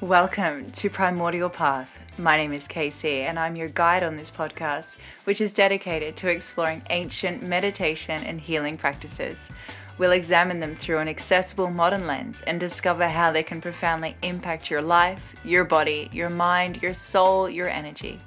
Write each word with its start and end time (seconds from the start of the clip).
Welcome 0.00 0.70
to 0.70 0.88
Primordial 0.88 1.50
Path. 1.50 1.98
My 2.18 2.36
name 2.36 2.52
is 2.52 2.68
Casey, 2.68 3.22
and 3.22 3.36
I'm 3.36 3.56
your 3.56 3.66
guide 3.66 4.04
on 4.04 4.14
this 4.14 4.30
podcast, 4.30 4.96
which 5.24 5.40
is 5.40 5.52
dedicated 5.52 6.14
to 6.18 6.30
exploring 6.30 6.84
ancient 6.90 7.42
meditation 7.42 8.22
and 8.22 8.40
healing 8.40 8.76
practices. 8.76 9.50
We'll 9.98 10.12
examine 10.12 10.60
them 10.60 10.76
through 10.76 10.98
an 10.98 11.08
accessible 11.08 11.68
modern 11.68 12.06
lens 12.06 12.42
and 12.42 12.60
discover 12.60 13.08
how 13.08 13.32
they 13.32 13.42
can 13.42 13.60
profoundly 13.60 14.14
impact 14.22 14.70
your 14.70 14.82
life, 14.82 15.34
your 15.44 15.64
body, 15.64 16.08
your 16.12 16.30
mind, 16.30 16.80
your 16.80 16.94
soul, 16.94 17.50
your 17.50 17.68
energy. 17.68 18.20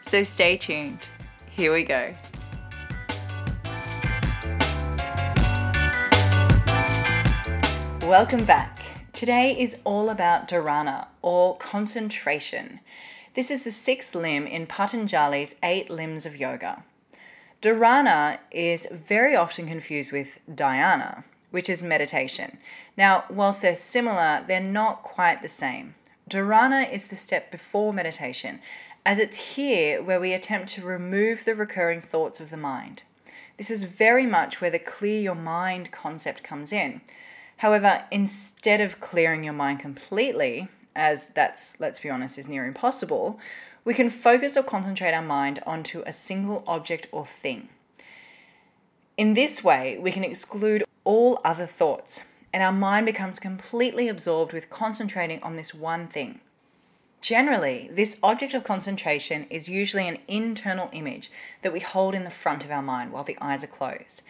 So 0.00 0.22
stay 0.22 0.56
tuned. 0.56 1.08
Here 1.50 1.74
we 1.74 1.82
go. 1.82 2.14
Welcome 8.00 8.46
back. 8.46 8.77
Today 9.12 9.58
is 9.58 9.76
all 9.84 10.10
about 10.10 10.48
dharana 10.48 11.06
or 11.22 11.56
concentration. 11.56 12.80
This 13.34 13.50
is 13.50 13.64
the 13.64 13.70
sixth 13.70 14.14
limb 14.14 14.46
in 14.46 14.66
Patanjali's 14.66 15.54
eight 15.62 15.88
limbs 15.88 16.26
of 16.26 16.36
yoga. 16.36 16.84
Dharana 17.62 18.38
is 18.50 18.86
very 18.92 19.34
often 19.34 19.66
confused 19.66 20.12
with 20.12 20.42
dhyana, 20.48 21.24
which 21.50 21.68
is 21.68 21.82
meditation. 21.82 22.58
Now, 22.96 23.24
whilst 23.30 23.62
they're 23.62 23.76
similar, 23.76 24.44
they're 24.46 24.60
not 24.60 25.02
quite 25.02 25.42
the 25.42 25.48
same. 25.48 25.94
Dharana 26.30 26.92
is 26.92 27.08
the 27.08 27.16
step 27.16 27.50
before 27.50 27.92
meditation, 27.92 28.60
as 29.06 29.18
it's 29.18 29.54
here 29.56 30.02
where 30.02 30.20
we 30.20 30.32
attempt 30.34 30.68
to 30.68 30.84
remove 30.84 31.44
the 31.44 31.54
recurring 31.54 32.02
thoughts 32.02 32.40
of 32.40 32.50
the 32.50 32.56
mind. 32.56 33.02
This 33.56 33.70
is 33.70 33.84
very 33.84 34.26
much 34.26 34.60
where 34.60 34.70
the 34.70 34.78
clear 34.78 35.20
your 35.20 35.34
mind 35.34 35.90
concept 35.90 36.44
comes 36.44 36.72
in. 36.72 37.00
However, 37.58 38.04
instead 38.10 38.80
of 38.80 39.00
clearing 39.00 39.44
your 39.44 39.52
mind 39.52 39.80
completely, 39.80 40.68
as 40.94 41.28
that's, 41.28 41.78
let's 41.80 42.00
be 42.00 42.10
honest, 42.10 42.38
is 42.38 42.48
near 42.48 42.64
impossible, 42.64 43.38
we 43.84 43.94
can 43.94 44.10
focus 44.10 44.56
or 44.56 44.62
concentrate 44.62 45.12
our 45.12 45.22
mind 45.22 45.60
onto 45.66 46.02
a 46.06 46.12
single 46.12 46.62
object 46.66 47.08
or 47.10 47.26
thing. 47.26 47.68
In 49.16 49.34
this 49.34 49.64
way, 49.64 49.98
we 50.00 50.12
can 50.12 50.22
exclude 50.22 50.84
all 51.02 51.40
other 51.44 51.66
thoughts, 51.66 52.22
and 52.52 52.62
our 52.62 52.72
mind 52.72 53.06
becomes 53.06 53.40
completely 53.40 54.08
absorbed 54.08 54.52
with 54.52 54.70
concentrating 54.70 55.42
on 55.42 55.56
this 55.56 55.74
one 55.74 56.06
thing. 56.06 56.40
Generally, 57.20 57.90
this 57.92 58.18
object 58.22 58.54
of 58.54 58.62
concentration 58.62 59.46
is 59.50 59.68
usually 59.68 60.06
an 60.06 60.18
internal 60.28 60.90
image 60.92 61.30
that 61.62 61.72
we 61.72 61.80
hold 61.80 62.14
in 62.14 62.22
the 62.22 62.30
front 62.30 62.64
of 62.64 62.70
our 62.70 62.82
mind 62.82 63.10
while 63.10 63.24
the 63.24 63.38
eyes 63.40 63.64
are 63.64 63.68
closed. 63.68 64.22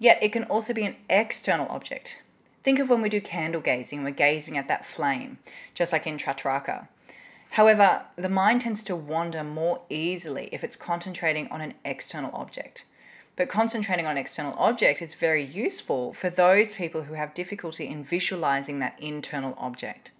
Yet 0.00 0.20
it 0.20 0.32
can 0.32 0.44
also 0.44 0.74
be 0.74 0.84
an 0.84 0.96
external 1.08 1.68
object, 1.68 2.20
Think 2.62 2.78
of 2.78 2.88
when 2.88 3.02
we 3.02 3.08
do 3.08 3.20
candle 3.20 3.60
gazing, 3.60 4.04
we're 4.04 4.10
gazing 4.10 4.56
at 4.56 4.68
that 4.68 4.86
flame, 4.86 5.38
just 5.74 5.92
like 5.92 6.06
in 6.06 6.16
Trataka. 6.16 6.86
However, 7.50 8.04
the 8.16 8.28
mind 8.28 8.60
tends 8.60 8.82
to 8.84 8.96
wander 8.96 9.42
more 9.42 9.82
easily 9.90 10.48
if 10.52 10.62
it's 10.62 10.76
concentrating 10.76 11.48
on 11.48 11.60
an 11.60 11.74
external 11.84 12.30
object. 12.34 12.84
But 13.34 13.48
concentrating 13.48 14.06
on 14.06 14.12
an 14.12 14.18
external 14.18 14.54
object 14.58 15.02
is 15.02 15.14
very 15.14 15.42
useful 15.42 16.12
for 16.12 16.30
those 16.30 16.74
people 16.74 17.04
who 17.04 17.14
have 17.14 17.34
difficulty 17.34 17.88
in 17.88 18.04
visualizing 18.04 18.78
that 18.78 18.98
internal 19.00 19.54
object. 19.58 20.12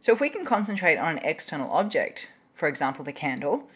So, 0.00 0.12
if 0.12 0.20
we 0.20 0.30
can 0.30 0.44
concentrate 0.44 0.96
on 0.96 1.18
an 1.18 1.24
external 1.24 1.70
object, 1.70 2.28
for 2.54 2.68
example, 2.68 3.04
the 3.04 3.12
candle, 3.12 3.68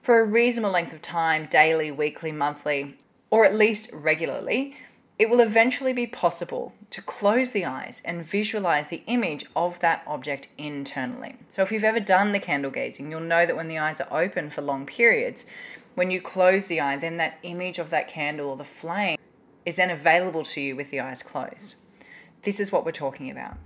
for 0.00 0.20
a 0.20 0.26
reasonable 0.26 0.72
length 0.72 0.92
of 0.92 1.02
time, 1.02 1.46
daily, 1.46 1.90
weekly, 1.90 2.32
monthly, 2.32 2.96
or 3.30 3.44
at 3.44 3.54
least 3.54 3.90
regularly, 3.92 4.76
it 5.18 5.30
will 5.30 5.40
eventually 5.40 5.92
be 5.92 6.06
possible 6.06 6.74
to 6.90 7.00
close 7.00 7.52
the 7.52 7.64
eyes 7.64 8.02
and 8.04 8.24
visualize 8.24 8.88
the 8.88 9.02
image 9.06 9.44
of 9.54 9.78
that 9.78 10.02
object 10.06 10.48
internally. 10.58 11.36
So, 11.48 11.62
if 11.62 11.70
you've 11.70 11.84
ever 11.84 12.00
done 12.00 12.32
the 12.32 12.40
candle 12.40 12.72
gazing, 12.72 13.10
you'll 13.10 13.20
know 13.20 13.46
that 13.46 13.56
when 13.56 13.68
the 13.68 13.78
eyes 13.78 14.00
are 14.00 14.12
open 14.12 14.50
for 14.50 14.62
long 14.62 14.86
periods, 14.86 15.46
when 15.94 16.10
you 16.10 16.20
close 16.20 16.66
the 16.66 16.80
eye, 16.80 16.96
then 16.96 17.16
that 17.18 17.38
image 17.44 17.78
of 17.78 17.90
that 17.90 18.08
candle 18.08 18.50
or 18.50 18.56
the 18.56 18.64
flame 18.64 19.18
is 19.64 19.76
then 19.76 19.90
available 19.90 20.42
to 20.42 20.60
you 20.60 20.74
with 20.74 20.90
the 20.90 21.00
eyes 21.00 21.22
closed. 21.22 21.76
This 22.42 22.58
is 22.58 22.72
what 22.72 22.84
we're 22.84 22.90
talking 22.90 23.30
about. 23.30 23.56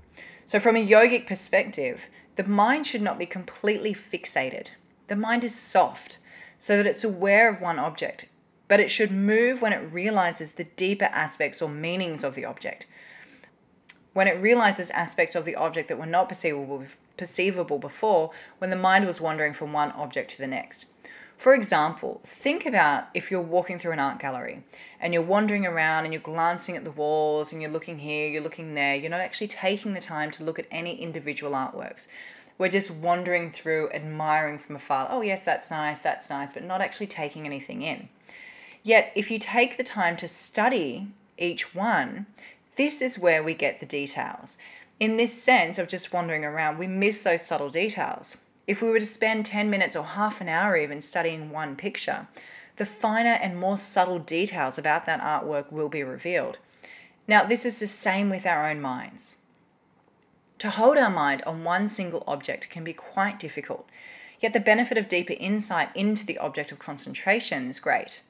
So, 0.45 0.61
from 0.61 0.77
a 0.77 0.87
yogic 0.87 1.27
perspective, 1.27 2.07
the 2.37 2.45
mind 2.45 2.87
should 2.87 3.03
not 3.03 3.19
be 3.19 3.27
completely 3.27 3.95
fixated. 3.95 4.69
The 5.07 5.17
mind 5.17 5.45
is 5.45 5.59
soft 5.59 6.19
so 6.59 6.77
that 6.77 6.87
it's 6.87 7.05
aware 7.05 7.49
of 7.49 7.63
one 7.63 7.79
object 7.79 8.27
but 8.69 8.81
it 8.81 8.91
should 8.91 9.11
move 9.11 9.61
when 9.61 9.73
it 9.73 9.93
realizes 9.93 10.53
the 10.53 10.65
deeper 10.65 11.07
aspects 11.07 11.61
or 11.61 11.69
meanings 11.69 12.23
of 12.23 12.35
the 12.35 12.45
object. 12.45 12.87
When 14.13 14.29
it 14.29 14.41
realizes 14.41 14.91
aspects 14.91 15.35
of 15.35 15.45
the 15.45 15.57
object 15.57 15.89
that 15.89 15.99
were 15.99 16.07
not 16.07 16.29
perceivable, 16.29 16.85
perceivable 17.17 17.79
before, 17.79 18.31
when 18.59 18.71
the 18.71 18.77
mind 18.77 19.07
was 19.07 19.21
wandering 19.21 19.55
from 19.55 19.73
one 19.73 19.93
object 19.93 20.31
to 20.33 20.39
the 20.39 20.47
next. 20.47 20.87
For 21.39 21.55
example, 21.55 22.21
think 22.25 22.67
about 22.67 23.09
if 23.15 23.31
you're 23.31 23.41
walking 23.41 23.79
through 23.79 23.93
an 23.93 24.01
art 24.01 24.19
gallery 24.19 24.65
and 25.01 25.15
you're 25.15 25.23
wandering 25.23 25.65
around 25.65 26.05
and 26.05 26.13
you're 26.13 26.21
glancing 26.21 26.77
at 26.77 26.83
the 26.83 26.91
walls 26.91 27.53
and 27.53 27.63
you're 27.63 27.71
looking 27.71 28.01
here, 28.01 28.29
you're 28.29 28.43
looking 28.43 28.75
there, 28.75 28.97
you're 28.97 29.09
not 29.09 29.21
actually 29.21 29.47
taking 29.47 29.95
the 29.95 30.01
time 30.01 30.33
to 30.33 30.43
look 30.43 30.59
at 30.59 30.67
any 30.73 31.01
individual 31.01 31.53
artworks. 31.53 32.09
We're 32.59 32.71
just 32.71 32.91
wandering 32.91 33.53
through, 33.53 33.91
admiring 33.91 34.59
from 34.59 34.75
afar. 34.75 35.07
Oh, 35.09 35.21
yes, 35.21 35.45
that's 35.45 35.71
nice, 35.71 36.01
that's 36.01 36.29
nice, 36.29 36.53
but 36.53 36.65
not 36.65 36.81
actually 36.81 37.07
taking 37.07 37.47
anything 37.47 37.83
in. 37.83 38.09
Yet, 38.83 39.13
if 39.15 39.31
you 39.31 39.39
take 39.39 39.77
the 39.77 39.85
time 39.85 40.17
to 40.19 40.29
study 40.29 41.09
each 41.37 41.75
one, 41.75 42.27
this 42.77 43.03
is 43.03 43.19
where 43.19 43.43
we 43.43 43.55
get 43.55 43.81
the 43.81 43.87
details. 43.87 44.57
In 45.01 45.17
this 45.17 45.43
sense 45.43 45.79
of 45.79 45.89
just 45.89 46.13
wandering 46.13 46.45
around, 46.45 46.79
we 46.79 46.87
miss 46.87 47.23
those 47.23 47.47
subtle 47.47 47.71
details. 47.71 48.37
If 48.67 48.83
we 48.83 48.91
were 48.91 49.01
to 49.01 49.07
spend 49.07 49.47
10 49.47 49.71
minutes 49.71 49.97
or 49.97 50.05
half 50.05 50.41
an 50.41 50.49
hour 50.49 50.77
even 50.77 51.01
studying 51.01 51.51
one 51.51 51.77
picture, 51.77 52.29
the 52.77 52.87
finer 52.87 53.31
and 53.31 53.59
more 53.59 53.79
subtle 53.79 54.19
details 54.19 54.79
about 54.79 55.07
that 55.07 55.21
artwork 55.21 55.73
will 55.73 55.89
be 55.89 56.03
revealed. 56.03 56.59
Now, 57.27 57.45
this 57.45 57.67
is 57.67 57.81
the 57.81 57.87
same 57.87 58.31
with 58.31 58.47
our 58.47 58.69
own 58.69 58.81
minds. 58.81 59.37
To 60.59 60.71
hold 60.71 60.97
our 60.97 61.11
mind 61.11 61.43
on 61.47 61.63
one 61.63 61.89
single 61.89 62.25
object 62.27 62.71
can 62.71 62.85
be 62.85 62.93
quite 62.93 63.39
difficult, 63.39 63.89
yet 64.41 64.53
the 64.53 64.61
benefit 64.61 64.99
of 64.99 65.09
deeper 65.09 65.35
insight 65.39 65.95
into 65.95 66.27
the 66.27 66.39
object 66.39 66.73
of 66.73 66.79
concentration 66.79 67.69
is 67.69 67.81
great. 67.81 68.23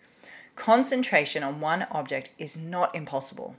Concentration 0.58 1.44
on 1.44 1.60
one 1.60 1.86
object 1.92 2.30
is 2.36 2.56
not 2.56 2.94
impossible. 2.94 3.54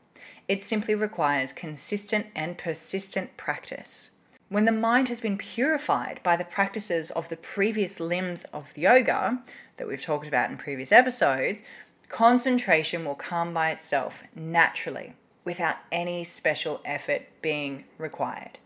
It 0.50 0.64
simply 0.64 0.94
requires 0.94 1.54
consistent 1.54 2.28
and 2.36 2.58
persistent 2.58 3.38
practice. 3.38 4.12
When 4.50 4.66
the 4.66 4.74
mind 4.74 5.08
has 5.08 5.22
been 5.22 5.38
purified 5.38 6.20
by 6.24 6.36
the 6.36 6.44
practices 6.44 7.10
of 7.12 7.30
the 7.30 7.38
previous 7.38 8.02
limbs 8.02 8.44
of 8.54 8.78
yoga 8.78 9.42
that 9.78 9.88
we've 9.88 10.02
talked 10.02 10.28
about 10.28 10.52
in 10.52 10.58
previous 10.58 10.92
episodes, 10.92 11.62
concentration 12.10 13.06
will 13.06 13.16
come 13.16 13.54
by 13.54 13.72
itself 13.72 14.24
naturally 14.36 15.14
without 15.46 15.78
any 15.94 16.26
special 16.26 16.82
effort 16.84 17.22
being 17.42 17.86
required. 17.98 18.60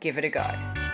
Give 0.00 0.16
it 0.16 0.24
a 0.24 0.30
go. 0.30 0.85